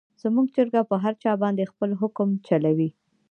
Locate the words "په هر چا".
0.89-1.31